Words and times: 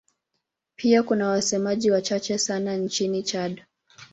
Pia 0.75 1.03
kuna 1.03 1.27
wasemaji 1.27 1.91
wachache 1.91 2.37
sana 2.37 2.77
nchini 2.77 3.23
Chad. 3.23 3.63